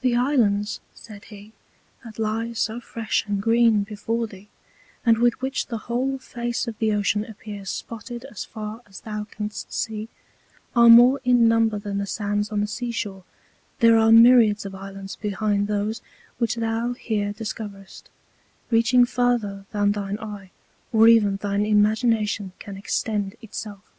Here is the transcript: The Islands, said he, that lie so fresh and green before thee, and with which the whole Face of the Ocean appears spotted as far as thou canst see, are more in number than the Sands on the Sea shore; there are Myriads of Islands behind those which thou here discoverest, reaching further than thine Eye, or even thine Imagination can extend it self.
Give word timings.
The 0.00 0.16
Islands, 0.16 0.80
said 0.94 1.24
he, 1.26 1.52
that 2.02 2.18
lie 2.18 2.54
so 2.54 2.80
fresh 2.80 3.26
and 3.26 3.42
green 3.42 3.82
before 3.82 4.26
thee, 4.26 4.48
and 5.04 5.18
with 5.18 5.38
which 5.42 5.66
the 5.66 5.76
whole 5.92 6.16
Face 6.18 6.66
of 6.66 6.78
the 6.78 6.94
Ocean 6.94 7.22
appears 7.22 7.68
spotted 7.68 8.24
as 8.30 8.46
far 8.46 8.80
as 8.86 9.00
thou 9.02 9.24
canst 9.24 9.70
see, 9.74 10.08
are 10.74 10.88
more 10.88 11.20
in 11.22 11.46
number 11.48 11.78
than 11.78 11.98
the 11.98 12.06
Sands 12.06 12.50
on 12.50 12.62
the 12.62 12.66
Sea 12.66 12.90
shore; 12.90 13.24
there 13.80 13.98
are 13.98 14.10
Myriads 14.10 14.64
of 14.64 14.74
Islands 14.74 15.16
behind 15.16 15.66
those 15.68 16.00
which 16.38 16.54
thou 16.54 16.94
here 16.94 17.34
discoverest, 17.34 18.08
reaching 18.70 19.04
further 19.04 19.66
than 19.70 19.92
thine 19.92 20.18
Eye, 20.18 20.50
or 20.94 21.08
even 21.08 21.36
thine 21.36 21.66
Imagination 21.66 22.52
can 22.58 22.78
extend 22.78 23.36
it 23.42 23.54
self. 23.54 23.92